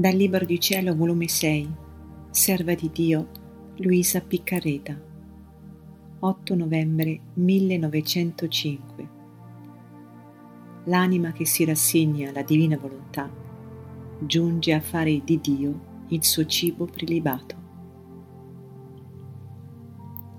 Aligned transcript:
Dal 0.00 0.14
Libro 0.14 0.46
di 0.46 0.58
Cielo, 0.58 0.96
volume 0.96 1.28
6, 1.28 1.70
Serva 2.30 2.72
di 2.72 2.88
Dio, 2.90 3.28
Luisa 3.76 4.22
Piccarreta, 4.22 4.98
8 6.20 6.54
novembre 6.54 7.20
1905. 7.34 9.08
L'anima 10.84 11.32
che 11.32 11.44
si 11.44 11.66
rassegna 11.66 12.30
alla 12.30 12.40
divina 12.40 12.78
volontà 12.78 13.30
giunge 14.20 14.72
a 14.72 14.80
fare 14.80 15.20
di 15.22 15.38
Dio 15.38 15.80
il 16.08 16.24
suo 16.24 16.46
cibo 16.46 16.86
prelibato. 16.86 17.54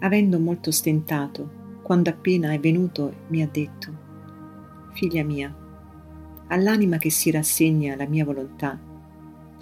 Avendo 0.00 0.40
molto 0.40 0.72
stentato, 0.72 1.78
quando 1.84 2.10
appena 2.10 2.50
è 2.50 2.58
venuto 2.58 3.14
mi 3.28 3.40
ha 3.40 3.46
detto, 3.46 3.96
Figlia 4.94 5.22
mia, 5.22 5.56
all'anima 6.48 6.98
che 6.98 7.10
si 7.10 7.30
rassegna 7.30 7.92
alla 7.92 8.08
mia 8.08 8.24
volontà, 8.24 8.90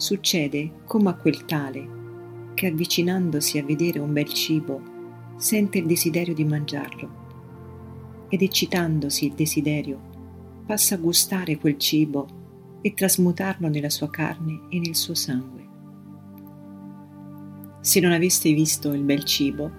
Succede 0.02 0.80
come 0.84 1.10
a 1.10 1.14
quel 1.14 1.44
tale 1.44 2.50
che 2.54 2.66
avvicinandosi 2.66 3.58
a 3.58 3.64
vedere 3.64 4.00
un 4.00 4.12
bel 4.12 4.26
cibo 4.26 4.82
sente 5.36 5.78
il 5.78 5.86
desiderio 5.86 6.34
di 6.34 6.44
mangiarlo 6.44 8.26
ed 8.28 8.42
eccitandosi 8.42 9.26
il 9.26 9.34
desiderio 9.34 10.00
passa 10.66 10.96
a 10.96 10.98
gustare 10.98 11.56
quel 11.56 11.78
cibo 11.78 12.80
e 12.80 12.94
trasmutarlo 12.94 13.68
nella 13.68 13.90
sua 13.90 14.10
carne 14.10 14.62
e 14.70 14.80
nel 14.80 14.96
suo 14.96 15.14
sangue. 15.14 15.68
Se 17.80 18.00
non 18.00 18.10
aveste 18.10 18.52
visto 18.52 18.92
il 18.92 19.04
bel 19.04 19.22
cibo, 19.22 19.70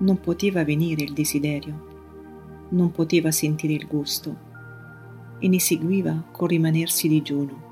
non 0.00 0.20
poteva 0.20 0.62
venire 0.62 1.04
il 1.04 1.14
desiderio, 1.14 2.66
non 2.72 2.90
poteva 2.90 3.30
sentire 3.30 3.72
il 3.72 3.86
gusto 3.86 4.36
e 5.38 5.48
ne 5.48 5.58
seguiva 5.58 6.28
col 6.32 6.48
rimanersi 6.48 7.08
digiuno 7.08 7.67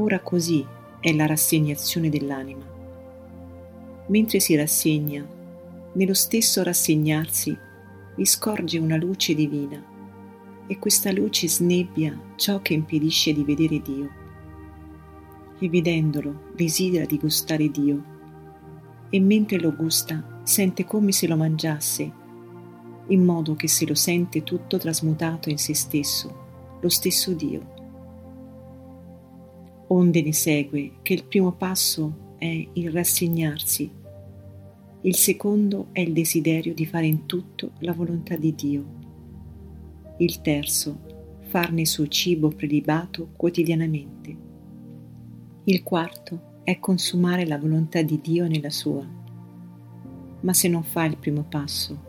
Ora 0.00 0.20
così 0.20 0.64
è 1.00 1.12
la 1.12 1.26
rassegnazione 1.26 2.08
dell'anima. 2.08 2.64
Mentre 4.06 4.38
si 4.38 4.54
rassegna, 4.54 5.26
nello 5.92 6.14
stesso 6.14 6.62
rassegnarsi 6.62 7.56
vi 8.14 8.24
scorge 8.24 8.78
una 8.78 8.96
luce 8.96 9.34
divina 9.34 9.82
e 10.68 10.78
questa 10.78 11.10
luce 11.10 11.48
snebbia 11.48 12.16
ciò 12.36 12.62
che 12.62 12.74
impedisce 12.74 13.32
di 13.32 13.42
vedere 13.42 13.82
Dio. 13.82 14.10
E 15.58 15.68
vedendolo 15.68 16.50
desidera 16.54 17.04
di 17.04 17.18
gustare 17.18 17.68
Dio 17.68 18.16
e 19.10 19.18
mentre 19.18 19.58
lo 19.58 19.74
gusta 19.74 20.40
sente 20.44 20.84
come 20.84 21.10
se 21.10 21.26
lo 21.26 21.36
mangiasse, 21.36 22.12
in 23.08 23.24
modo 23.24 23.56
che 23.56 23.66
se 23.66 23.84
lo 23.84 23.96
sente 23.96 24.44
tutto 24.44 24.78
trasmutato 24.78 25.50
in 25.50 25.58
se 25.58 25.74
stesso, 25.74 26.78
lo 26.80 26.88
stesso 26.88 27.32
Dio 27.32 27.77
onde 29.88 30.22
ne 30.22 30.32
segue 30.32 30.92
che 31.02 31.14
il 31.14 31.24
primo 31.24 31.52
passo 31.52 32.34
è 32.38 32.68
il 32.72 32.90
rassegnarsi, 32.90 33.90
il 35.02 35.14
secondo 35.14 35.88
è 35.92 36.00
il 36.00 36.12
desiderio 36.12 36.74
di 36.74 36.86
fare 36.86 37.06
in 37.06 37.26
tutto 37.26 37.72
la 37.80 37.92
volontà 37.92 38.36
di 38.36 38.54
Dio, 38.54 38.84
il 40.18 40.40
terzo 40.40 41.00
farne 41.42 41.86
suo 41.86 42.06
cibo 42.08 42.48
prelibato 42.48 43.30
quotidianamente, 43.36 44.36
il 45.64 45.82
quarto 45.82 46.60
è 46.64 46.78
consumare 46.78 47.46
la 47.46 47.58
volontà 47.58 48.02
di 48.02 48.20
Dio 48.20 48.46
nella 48.46 48.70
sua, 48.70 49.06
ma 50.40 50.52
se 50.52 50.68
non 50.68 50.82
fa 50.82 51.04
il 51.04 51.16
primo 51.16 51.44
passo, 51.48 52.06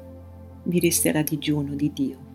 vi 0.63 0.79
resterà 0.79 1.21
digiuno 1.21 1.75
di 1.75 1.91
Dio. 1.93 2.28